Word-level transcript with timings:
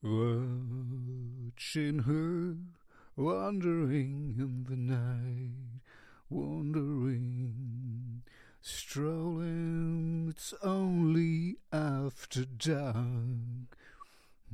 Watching 0.00 1.98
her 2.06 2.56
wandering 3.16 4.36
in 4.38 4.64
the 4.68 4.76
night, 4.76 5.80
wandering, 6.30 8.22
strolling. 8.60 10.28
It's 10.30 10.54
only 10.62 11.56
after 11.72 12.44
dark. 12.44 13.76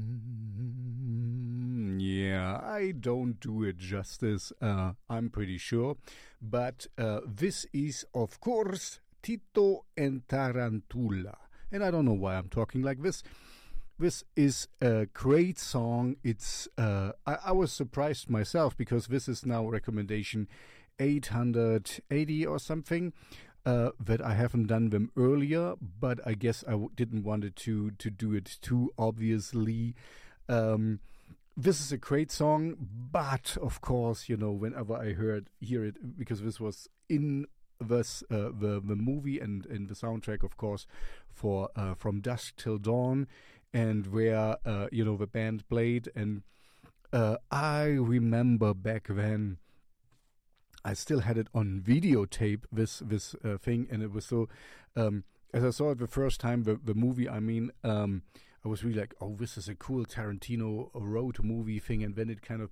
Mm, 0.01 1.99
yeah, 1.99 2.59
I 2.65 2.93
don't 2.99 3.39
do 3.39 3.65
it 3.65 3.77
justice, 3.77 4.51
uh, 4.63 4.93
I'm 5.11 5.29
pretty 5.29 5.59
sure. 5.59 5.99
But 6.41 6.87
uh, 6.97 7.21
this 7.27 7.67
is, 7.75 8.07
of 8.15 8.41
course, 8.41 9.01
Tito 9.23 9.85
and 9.95 10.27
Tarantula. 10.27 11.37
And 11.71 11.85
I 11.85 11.91
don't 11.91 12.07
know 12.07 12.13
why 12.13 12.37
I'm 12.37 12.49
talking 12.49 12.81
like 12.81 13.03
this. 13.03 13.23
This 13.99 14.25
is 14.35 14.67
a 14.81 15.07
great 15.07 15.59
song. 15.59 16.17
It's 16.25 16.67
uh, 16.77 17.13
I, 17.27 17.39
I 17.47 17.53
was 17.53 17.73
surprised 17.73 18.29
myself 18.29 18.77
because 18.77 19.07
this 19.07 19.29
is 19.29 19.47
now 19.47 19.67
recommendation 19.69 20.49
880 20.99 22.47
or 22.47 22.59
something. 22.59 23.13
Uh, 23.67 23.93
that 23.99 24.21
I 24.21 24.35
haven't 24.35 24.67
done 24.67 24.91
them 24.91 25.11
earlier, 25.17 25.73
but 25.81 26.21
I 26.27 26.35
guess 26.35 26.65
I 26.69 26.73
w- 26.73 26.91
didn't 26.95 27.23
want 27.25 27.57
to 27.57 27.91
to 27.93 28.11
do 28.11 28.35
it 28.35 28.59
too 28.61 28.93
obviously. 28.99 29.95
Um, 30.51 31.01
this 31.57 31.81
is 31.81 31.91
a 31.91 31.97
great 31.97 32.31
song, 32.31 32.77
but 32.79 33.57
of 33.63 33.81
course, 33.81 34.29
you 34.29 34.37
know, 34.37 34.51
whenever 34.51 34.95
I 34.97 35.15
heard 35.15 35.49
hear 35.61 35.83
it, 35.83 36.19
because 36.19 36.43
this 36.43 36.61
was 36.61 36.91
in 37.09 37.47
this 37.81 38.23
uh, 38.31 38.51
the 38.53 38.83
the 38.85 38.97
movie 38.97 39.41
and 39.41 39.65
in 39.67 39.87
the 39.87 39.95
soundtrack, 39.95 40.43
of 40.43 40.59
course, 40.59 40.87
for 41.31 41.71
uh, 41.75 41.95
from 41.95 42.21
dusk 42.21 42.57
till 42.57 42.77
dawn, 42.77 43.27
and 43.75 44.07
where 44.07 44.57
uh, 44.65 44.87
you 44.91 45.05
know 45.05 45.17
the 45.17 45.27
band 45.27 45.69
played, 45.69 46.09
and 46.15 46.43
uh, 47.13 47.37
I 47.51 47.85
remember 47.85 48.73
back 48.73 49.09
then 49.09 49.59
I 50.85 50.95
still 50.95 51.21
had 51.21 51.37
it 51.37 51.49
on 51.53 51.83
videotape 51.85 52.65
this 52.71 53.01
this 53.01 53.35
uh, 53.45 53.59
thing, 53.59 53.89
and 53.91 54.03
it 54.03 54.13
was 54.13 54.25
so. 54.25 54.49
Um, 54.97 55.25
as 55.53 55.65
I 55.65 55.71
saw 55.71 55.93
it 55.93 55.99
the 55.99 56.07
first 56.07 56.41
time, 56.41 56.63
the 56.63 56.79
the 56.83 56.95
movie, 56.95 57.29
I 57.29 57.41
mean, 57.41 57.71
um, 57.83 58.23
I 58.65 58.69
was 58.69 58.85
really 58.85 59.01
like, 59.01 59.15
"Oh, 59.21 59.35
this 59.39 59.59
is 59.59 59.69
a 59.69 59.75
cool 59.75 60.05
Tarantino 60.05 60.91
road 60.95 61.43
movie 61.43 61.81
thing," 61.81 62.05
and 62.05 62.15
then 62.15 62.31
it 62.31 62.43
kind 62.43 62.63
of 62.63 62.71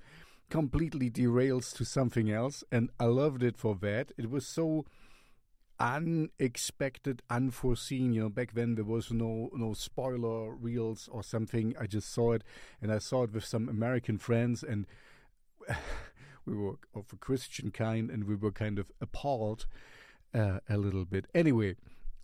completely 0.50 1.11
derails 1.11 1.75
to 1.77 1.84
something 1.84 2.30
else, 2.30 2.62
and 2.70 2.91
I 3.00 3.06
loved 3.06 3.42
it 3.42 3.56
for 3.56 3.75
that. 3.77 4.12
It 4.17 4.30
was 4.30 4.47
so 4.47 4.84
unexpected, 5.83 7.22
unforeseen. 7.28 8.12
You 8.12 8.22
know, 8.22 8.28
back 8.28 8.55
then 8.55 8.77
there 8.77 8.84
was 8.84 9.11
no 9.11 9.50
no 9.52 9.75
spoiler 9.75 10.55
reels 10.55 11.08
or 11.12 11.22
something. 11.22 11.74
I 11.78 11.86
just 11.86 12.11
saw 12.11 12.33
it, 12.33 12.44
and 12.80 12.92
I 12.92 12.98
saw 12.98 13.24
it 13.24 13.33
with 13.33 13.44
some 13.44 13.69
American 13.69 14.16
friends, 14.16 14.62
and 14.62 14.86
we 16.47 16.55
were 16.55 16.77
of 16.94 17.06
a 17.12 17.16
Christian 17.16 17.72
kind, 17.72 18.11
and 18.11 18.24
we 18.24 18.36
were 18.36 18.52
kind 18.52 18.78
of 18.78 18.91
appalled 19.00 19.66
uh, 20.33 20.61
a 20.69 20.77
little 20.77 21.05
bit. 21.05 21.27
Anyway, 21.34 21.74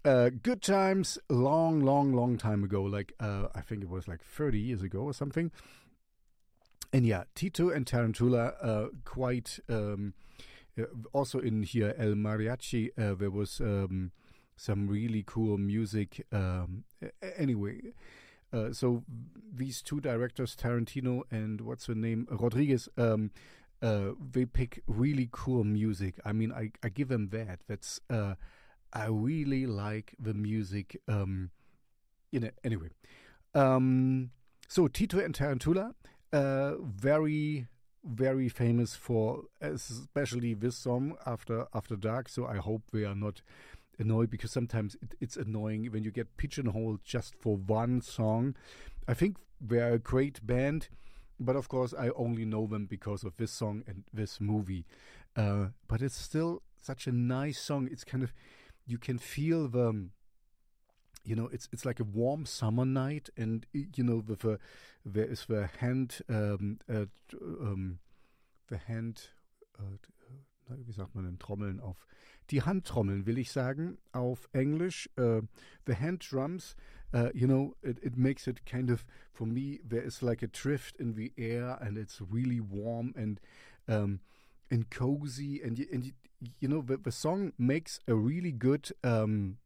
uh, 0.04 0.30
good 0.30 0.62
times, 0.62 1.18
long, 1.28 1.80
long, 1.80 2.12
long 2.12 2.38
time 2.38 2.62
ago. 2.62 2.84
Like 2.84 3.12
uh, 3.18 3.48
I 3.54 3.60
think 3.60 3.82
it 3.82 3.90
was 3.90 4.06
like 4.06 4.22
thirty 4.22 4.60
years 4.60 4.82
ago 4.82 5.00
or 5.00 5.12
something. 5.12 5.50
And 6.92 7.04
yeah, 7.04 7.24
Tito 7.34 7.68
and 7.68 7.86
Tarantula, 7.86 8.54
uh, 8.62 8.86
quite. 9.04 9.58
Um, 9.68 10.14
also 11.12 11.38
in 11.38 11.62
here, 11.62 11.94
El 11.98 12.14
Mariachi, 12.14 12.90
uh, 12.98 13.14
there 13.14 13.30
was 13.30 13.60
um, 13.60 14.12
some 14.56 14.86
really 14.88 15.22
cool 15.26 15.58
music. 15.58 16.26
Um, 16.32 16.84
anyway, 17.36 17.80
uh, 18.52 18.72
so 18.72 19.04
these 19.54 19.82
two 19.82 20.00
directors, 20.00 20.56
Tarantino 20.56 21.22
and 21.30 21.60
what's 21.60 21.86
her 21.86 21.94
name, 21.94 22.26
Rodriguez, 22.30 22.88
um, 22.96 23.30
uh, 23.82 24.10
they 24.32 24.44
pick 24.44 24.82
really 24.86 25.28
cool 25.30 25.64
music. 25.64 26.18
I 26.24 26.32
mean, 26.32 26.52
I, 26.52 26.72
I 26.82 26.88
give 26.88 27.08
them 27.08 27.28
that. 27.28 27.60
That's 27.68 28.00
uh, 28.10 28.34
I 28.92 29.06
really 29.06 29.66
like 29.66 30.14
the 30.18 30.34
music. 30.34 31.00
Um, 31.06 31.50
you 32.30 32.40
know, 32.40 32.50
anyway. 32.64 32.88
Um, 33.54 34.30
so 34.68 34.88
Tito 34.88 35.18
and 35.18 35.34
Tarantula, 35.34 35.94
uh, 36.32 36.74
very 36.80 37.66
very 38.04 38.48
famous 38.48 38.94
for 38.94 39.42
especially 39.60 40.54
this 40.54 40.76
song 40.76 41.16
after 41.26 41.66
after 41.74 41.96
dark. 41.96 42.28
So 42.28 42.46
I 42.46 42.56
hope 42.56 42.82
they 42.92 43.04
are 43.04 43.14
not 43.14 43.42
annoyed 43.98 44.30
because 44.30 44.52
sometimes 44.52 44.96
it, 45.02 45.14
it's 45.20 45.36
annoying 45.36 45.90
when 45.90 46.04
you 46.04 46.10
get 46.10 46.36
pigeonholed 46.36 47.00
just 47.04 47.34
for 47.34 47.56
one 47.56 48.00
song. 48.00 48.54
I 49.06 49.14
think 49.14 49.36
they're 49.60 49.94
a 49.94 49.98
great 49.98 50.46
band, 50.46 50.88
but 51.40 51.56
of 51.56 51.68
course 51.68 51.92
I 51.98 52.10
only 52.10 52.44
know 52.44 52.66
them 52.66 52.86
because 52.86 53.24
of 53.24 53.36
this 53.36 53.50
song 53.50 53.82
and 53.86 54.04
this 54.12 54.40
movie. 54.40 54.86
Uh, 55.36 55.68
but 55.86 56.02
it's 56.02 56.16
still 56.16 56.62
such 56.80 57.06
a 57.06 57.12
nice 57.12 57.58
song. 57.58 57.88
It's 57.90 58.04
kind 58.04 58.22
of 58.22 58.32
you 58.86 58.98
can 58.98 59.18
feel 59.18 59.68
the 59.68 60.08
you 61.28 61.36
know 61.36 61.48
it's 61.52 61.68
it's 61.72 61.84
like 61.84 62.00
a 62.00 62.04
warm 62.04 62.46
summer 62.46 62.84
night 62.84 63.28
and 63.36 63.66
you 63.72 64.04
know 64.04 64.22
with 64.26 64.44
a, 64.44 64.58
there 65.04 65.26
is 65.26 65.44
the 65.46 65.68
hand 65.78 66.20
um, 66.28 66.78
uh, 66.88 67.06
um, 67.60 67.98
the 68.68 68.78
hand 68.78 69.30
uh, 69.78 69.96
wie 70.86 70.92
sagt 70.92 71.14
man 71.14 71.24
denn 71.24 71.38
Trommeln 71.38 71.80
auf 71.80 72.06
die 72.50 72.62
Handtrommeln 72.62 73.26
will 73.26 73.38
ich 73.38 73.50
sagen 73.50 73.98
auf 74.12 74.48
Englisch 74.52 75.08
uh, 75.18 75.40
the 75.86 75.94
hand 75.94 76.24
drums 76.30 76.76
uh, 77.14 77.30
you 77.34 77.46
know 77.46 77.74
it, 77.82 77.98
it 78.02 78.16
makes 78.16 78.46
it 78.46 78.64
kind 78.66 78.90
of 78.90 79.04
for 79.32 79.46
me 79.46 79.80
there 79.84 80.02
is 80.02 80.22
like 80.22 80.42
a 80.42 80.48
drift 80.48 80.96
in 80.96 81.14
the 81.14 81.32
air 81.36 81.78
and 81.80 81.96
it's 81.96 82.20
really 82.30 82.60
warm 82.60 83.14
and 83.16 83.40
um, 83.86 84.20
and 84.70 84.90
cozy 84.90 85.62
and 85.62 85.78
and 85.92 86.12
you 86.60 86.68
know 86.68 86.82
the, 86.82 86.96
the 86.96 87.12
song 87.12 87.52
makes 87.58 88.00
a 88.06 88.14
really 88.14 88.52
good 88.52 88.90
um, 89.02 89.58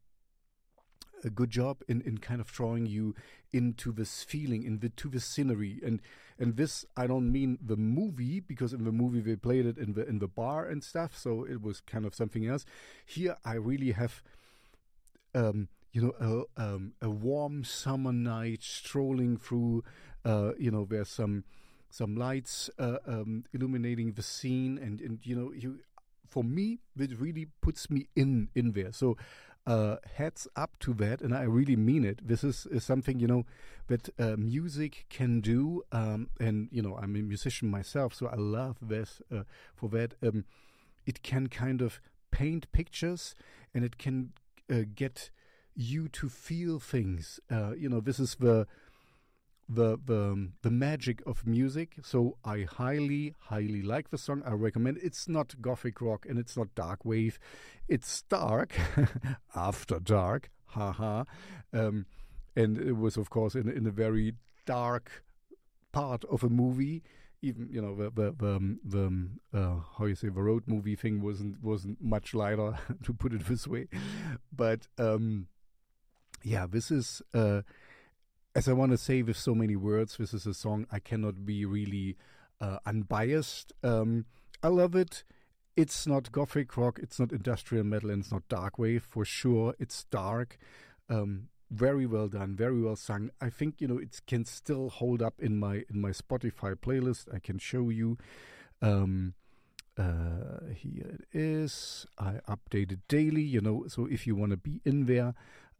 a 1.25 1.31
good 1.31 1.50
job 1.50 1.83
in, 1.88 2.00
in 2.03 2.19
kind 2.19 2.41
of 2.41 2.50
drawing 2.53 2.87
you 2.87 3.15
into 3.53 3.93
this 3.93 4.22
feeling, 4.22 4.65
into 4.65 5.09
the 5.09 5.21
scenery, 5.21 5.81
and 5.84 6.00
and 6.38 6.56
this 6.56 6.84
I 6.97 7.06
don't 7.06 7.31
mean 7.31 7.59
the 7.65 7.77
movie 7.77 8.41
because 8.41 8.72
in 8.72 8.84
the 8.84 8.93
movie 8.93 9.21
they 9.21 9.37
played 9.37 9.66
it 9.66 9.78
in 9.78 9.93
the 9.94 10.06
in 10.09 10.19
the 10.19 10.28
bar 10.28 10.66
and 10.66 10.82
stuff, 10.82 11.16
so 11.16 11.44
it 11.44 11.62
was 11.62 11.81
kind 11.81 12.05
of 12.05 12.15
something 12.15 12.47
else. 12.47 12.65
Here 13.05 13.37
I 13.44 13.55
really 13.55 13.93
have. 13.93 14.22
Um, 15.34 15.69
you 15.93 16.00
know, 16.00 16.47
a, 16.56 16.62
um, 16.62 16.94
a 17.03 17.11
warm 17.11 17.65
summer 17.65 18.12
night 18.12 18.62
strolling 18.62 19.37
through, 19.37 19.84
uh, 20.25 20.53
you 20.59 20.71
know, 20.71 20.87
there's 20.88 21.11
some 21.11 21.44
some 21.91 22.16
lights 22.16 22.71
uh, 22.78 22.97
um, 23.06 23.44
illuminating 23.53 24.12
the 24.12 24.22
scene, 24.22 24.78
and 24.78 25.00
and 25.00 25.19
you 25.22 25.37
know, 25.37 25.53
you 25.53 25.81
for 26.27 26.43
me, 26.43 26.78
it 26.99 27.21
really 27.21 27.49
puts 27.61 27.91
me 27.91 28.09
in 28.16 28.49
in 28.55 28.72
there. 28.72 28.93
So, 28.93 29.19
uh, 29.67 29.97
heads 30.15 30.49
up 30.56 30.78
to 30.81 30.93
that, 30.95 31.21
and 31.21 31.34
I 31.34 31.43
really 31.43 31.77
mean 31.77 32.05
it. 32.05 32.27
This 32.27 32.43
is, 32.43 32.67
is 32.67 32.84
something 32.84 33.21
you 33.21 33.27
know 33.27 33.47
that 33.89 34.09
uh, 34.19 34.37
music 34.37 35.06
can 35.09 35.41
do, 35.41 35.83
um, 35.93 36.28
and 36.41 36.69
you 36.73 36.83
know 36.83 36.97
I'm 36.97 37.17
a 37.17 37.23
musician 37.23 37.69
myself, 37.69 38.15
so 38.15 38.27
I 38.27 38.37
love 38.37 38.77
this 38.83 39.23
uh, 39.33 39.43
for 39.75 39.89
that. 39.91 40.15
Um, 40.23 40.45
it 41.06 41.23
can 41.23 41.49
kind 41.49 41.81
of 41.81 42.00
paint 42.31 42.71
pictures, 42.73 43.34
and 43.75 43.84
it 43.84 43.99
can 43.99 44.33
uh, 44.71 44.83
get 44.95 45.31
you 45.75 46.09
to 46.09 46.29
feel 46.29 46.79
things. 46.79 47.41
Uh, 47.50 47.73
you 47.77 47.89
know, 47.89 48.00
this 48.00 48.19
is 48.19 48.37
the 48.39 48.67
the 49.75 49.99
the 50.05 50.50
the 50.62 50.71
magic 50.71 51.22
of 51.27 51.47
music. 51.47 51.97
So 52.03 52.37
I 52.44 52.62
highly 52.62 53.34
highly 53.38 53.83
like 53.83 54.10
the 54.10 54.19
song. 54.19 54.43
I 54.44 54.53
recommend. 54.53 54.99
It's 55.03 55.28
not 55.28 55.60
gothic 55.60 56.00
rock 56.00 56.27
and 56.28 56.38
it's 56.38 56.56
not 56.56 56.75
dark 56.75 57.05
wave. 57.05 57.38
It's 57.88 58.22
dark 58.22 58.75
after 59.55 59.99
dark. 59.99 60.50
Haha. 60.66 61.25
Um, 61.72 62.06
and 62.56 62.78
it 62.78 62.97
was 62.97 63.16
of 63.16 63.31
course 63.31 63.55
in 63.55 63.69
in 63.69 63.87
a 63.87 63.91
very 63.91 64.34
dark 64.66 65.25
part 65.93 66.25
of 66.25 66.43
a 66.43 66.49
movie. 66.49 67.02
Even 67.41 67.69
you 67.70 67.81
know 67.82 67.94
the 67.97 68.11
the 68.11 68.35
the, 68.37 68.56
um, 68.56 68.81
the 68.85 69.06
um, 69.06 69.41
uh, 69.52 69.76
how 69.99 70.06
you 70.06 70.14
say 70.14 70.29
the 70.29 70.43
road 70.43 70.64
movie 70.67 70.97
thing 70.97 71.20
wasn't 71.23 71.62
wasn't 71.62 72.00
much 72.00 72.35
lighter 72.35 72.79
to 73.02 73.12
put 73.12 73.32
it 73.32 73.47
this 73.47 73.67
way, 73.67 73.88
but 74.55 74.87
um, 74.99 75.49
yeah, 76.43 76.67
this 76.67 76.91
is. 76.91 77.23
Uh, 77.35 77.62
as 78.54 78.69
I 78.69 78.72
want 78.72 78.93
to 78.93 78.99
say 78.99 79.22
with 79.22 79.37
so 79.37 79.54
many 79.54 79.76
words, 79.76 80.16
this 80.19 80.34
is 80.34 80.46
a 80.46 80.54
song 80.54 80.87
I 80.90 80.99
cannot 80.99 81.46
be 81.46 81.64
really 81.64 82.16
uh, 82.60 82.78
unbiased. 82.84 83.72
Um, 83.82 84.26
I 84.62 84.69
love 84.69 84.94
it. 84.94 85.25
It's 85.75 86.06
not 86.06 86.31
gothic 86.32 86.76
rock, 86.76 86.99
it's 87.02 87.19
not 87.19 87.32
industrial 87.32 87.84
metal, 87.84 88.10
and 88.10 88.22
it's 88.22 88.31
not 88.31 88.46
dark 88.49 88.78
wave 88.78 89.02
for 89.08 89.25
sure. 89.25 89.75
It's 89.78 90.04
dark. 90.04 90.58
Um, 91.08 91.49
very 91.70 92.04
well 92.04 92.28
done, 92.28 92.54
very 92.54 92.82
well 92.82 92.96
sung. 92.96 93.31
I 93.40 93.49
think 93.49 93.81
you 93.81 93.88
know 93.88 93.96
it 93.96 94.20
can 94.26 94.44
still 94.44 94.90
hold 94.90 95.22
up 95.22 95.34
in 95.38 95.58
my 95.58 95.84
in 95.88 96.02
my 96.02 96.10
Spotify 96.10 96.75
playlist. 96.75 97.34
I 97.34 97.38
can 97.38 97.58
show 97.58 97.88
you. 97.88 98.19
Um, 98.82 99.32
uh, 99.96 100.66
here 100.75 101.19
it 101.20 101.25
is. 101.32 102.06
I 102.19 102.40
update 102.46 102.93
it 102.93 103.08
daily. 103.08 103.43
You 103.43 103.62
know, 103.62 103.84
so 103.88 104.04
if 104.04 104.26
you 104.26 104.37
want 104.37 104.50
to 104.50 104.58
be 104.58 104.82
in 104.84 105.06
there, 105.06 105.32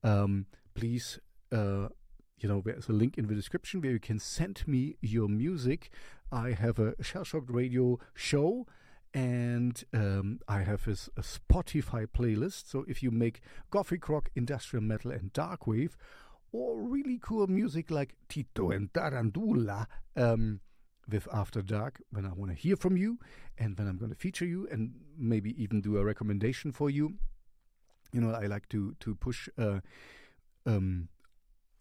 um, 0.02 0.46
please. 0.74 1.19
Uh, 1.50 1.88
you 2.43 2.49
know, 2.49 2.61
there's 2.65 2.89
a 2.89 2.93
link 2.93 3.17
in 3.17 3.29
the 3.29 3.35
description 3.35 3.81
where 3.81 3.93
you 3.93 4.00
can 4.00 4.19
send 4.19 4.67
me 4.67 4.97
your 5.00 5.29
music. 5.29 5.91
I 6.33 6.50
have 6.50 6.79
a 6.79 6.94
Shell 7.03 7.25
Shocked 7.25 7.50
Radio 7.50 7.99
show 8.15 8.67
and 9.15 9.85
um, 9.93 10.41
I 10.49 10.62
have 10.62 10.89
a, 10.89 10.93
a, 10.93 11.23
Spotify 11.23 12.06
playlist. 12.06 12.69
So 12.71 12.85
if 12.89 13.03
you 13.03 13.11
make 13.11 13.43
gothic 13.71 14.09
rock, 14.09 14.31
industrial 14.35 14.83
metal, 14.83 15.11
and 15.11 15.33
dark 15.33 15.67
wave, 15.67 15.97
or 16.50 16.81
really 16.81 17.19
cool 17.21 17.47
music 17.47 17.91
like 17.91 18.15
Tito 18.29 18.71
and 18.71 18.93
Tarantula 18.93 19.87
um, 20.17 20.61
with 21.09 21.29
After 21.33 21.61
Dark, 21.61 22.00
when 22.11 22.25
I 22.25 22.33
want 22.33 22.50
to 22.53 22.56
hear 22.56 22.77
from 22.77 22.97
you, 22.97 23.19
and 23.59 23.79
when 23.79 23.87
I'm 23.87 23.99
going 23.99 24.12
to 24.12 24.19
feature 24.19 24.47
you, 24.47 24.67
and 24.71 24.94
maybe 25.19 25.62
even 25.62 25.83
do 25.83 25.99
a 25.99 26.05
recommendation 26.05 26.73
for 26.73 26.89
you. 26.89 27.15
You 28.12 28.21
know, 28.21 28.35
I 28.35 28.47
like 28.47 28.69
to 28.71 28.94
to 29.00 29.15
push 29.15 29.49
uh, 29.59 29.81
um, 30.67 31.09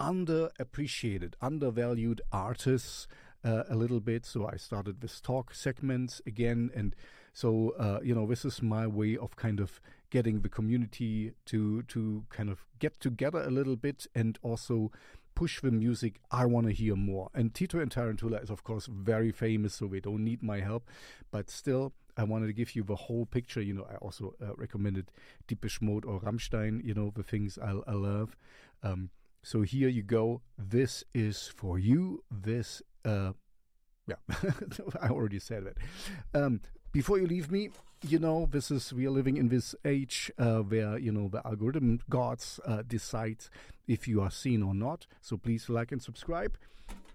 underappreciated, 0.01 1.33
undervalued 1.42 2.21
artists 2.31 3.07
uh, 3.44 3.63
a 3.69 3.75
little 3.75 4.00
bit. 4.00 4.25
So 4.25 4.48
I 4.48 4.57
started 4.57 5.01
with 5.01 5.21
talk 5.21 5.53
segments 5.53 6.21
again, 6.25 6.71
and 6.75 6.95
so 7.33 7.74
uh, 7.80 8.00
you 8.03 8.13
know 8.15 8.27
this 8.27 8.45
is 8.45 8.62
my 8.62 8.88
way 8.88 9.18
of 9.18 9.36
kind 9.36 9.59
of 9.59 9.81
getting 10.09 10.42
the 10.42 10.50
community 10.50 11.33
to 11.45 11.83
to 11.83 12.25
kind 12.30 12.50
of 12.50 12.65
get 12.80 13.00
together 13.00 13.42
a 13.42 13.50
little 13.50 13.75
bit 13.75 14.07
and 14.13 14.38
also 14.42 14.92
push 15.33 15.62
the 15.62 15.71
music 15.71 16.19
I 16.30 16.45
want 16.45 16.68
to 16.68 16.74
hear 16.74 16.95
more. 16.95 17.30
And 17.33 17.53
Tito 17.53 17.80
and 17.80 17.89
Tarantula 17.92 18.38
is 18.38 18.50
of 18.50 18.63
course 18.63 18.88
very 18.88 19.31
famous, 19.31 19.75
so 19.75 19.88
they 19.88 20.00
don't 20.00 20.24
need 20.24 20.44
my 20.44 20.59
help, 20.62 20.89
but 21.31 21.50
still. 21.50 21.94
I 22.18 22.25
wanted 22.25 22.48
to 22.48 22.53
give 22.53 22.75
you 22.75 22.83
the 22.83 22.95
whole 23.07 23.25
picture. 23.25 23.62
You 23.62 23.74
know, 23.74 23.88
I 23.89 23.95
also 23.95 24.36
uh, 24.42 24.53
recommended 24.57 25.13
Depeche 25.48 25.81
Mode 25.81 26.03
or 26.03 26.19
Rammstein. 26.19 26.83
You 26.83 26.94
know, 26.94 27.13
the 27.15 27.24
things 27.24 27.57
I, 27.57 27.71
I 27.88 27.94
love. 27.94 28.36
Um, 28.83 29.12
so 29.43 29.61
here 29.61 29.89
you 29.89 30.03
go. 30.03 30.41
This 30.57 31.03
is 31.13 31.47
for 31.55 31.79
you. 31.79 32.23
This, 32.29 32.81
uh, 33.03 33.33
yeah, 34.07 34.15
I 35.01 35.09
already 35.09 35.39
said 35.39 35.63
it. 35.63 35.77
Um, 36.33 36.61
before 36.91 37.17
you 37.19 37.25
leave 37.25 37.51
me, 37.51 37.69
you 38.07 38.19
know, 38.19 38.47
this 38.51 38.71
is 38.71 38.93
we 38.93 39.05
are 39.07 39.11
living 39.11 39.38
in 39.38 39.49
this 39.49 39.75
age 39.85 40.31
uh, 40.38 40.59
where 40.59 40.97
you 40.97 41.11
know 41.11 41.27
the 41.27 41.45
algorithm 41.45 41.99
gods 42.09 42.59
uh, 42.65 42.81
decide 42.88 43.45
if 43.88 44.07
you 44.07 44.21
are 44.21 44.31
seen 44.31 44.63
or 44.63 44.73
not. 44.73 45.07
So 45.21 45.38
please 45.38 45.69
like 45.69 45.91
and 45.91 46.01
subscribe, 46.01 46.57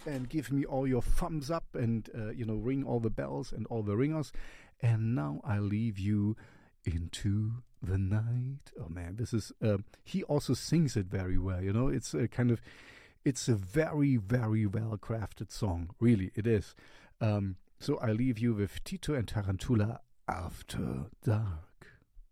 and 0.07 0.29
give 0.29 0.51
me 0.53 0.65
all 0.65 0.87
your 0.87 1.03
thumbs 1.03 1.51
up, 1.51 1.67
and 1.75 2.09
uh, 2.17 2.31
you 2.31 2.45
know, 2.45 2.55
ring 2.55 2.85
all 2.85 3.01
the 3.01 3.11
bells 3.11 3.53
and 3.53 3.67
all 3.67 3.83
the 3.83 3.97
ringers. 3.97 4.33
And 4.81 5.15
now 5.15 5.41
I 5.45 5.59
leave 5.59 5.99
you 5.99 6.37
into 6.85 7.63
the 7.83 7.99
night. 7.99 8.73
Oh 8.81 8.89
man, 8.89 9.17
this 9.17 9.33
is. 9.33 9.53
Uh, 9.63 9.79
he 10.05 10.23
also 10.25 10.55
sings 10.55 10.97
it 10.97 11.07
very 11.07 11.39
well. 11.39 11.63
You 11.63 11.73
know, 11.73 11.89
it's 11.89 12.15
a 12.15 12.29
kind 12.29 12.51
of. 12.51 12.61
It's 13.25 13.49
a 13.49 13.57
very, 13.57 14.17
very 14.17 14.67
well 14.67 14.97
crafted 14.97 15.51
song. 15.51 15.91
Really, 15.99 16.31
it 16.37 16.47
is. 16.47 16.75
Um, 17.21 17.57
so 17.81 17.99
I 17.99 18.13
leave 18.13 18.39
you 18.39 18.55
with 18.55 18.83
Tito 18.85 19.15
and 19.15 19.27
Tarantula 19.27 20.01
after 20.29 21.07
dark. 21.25 21.76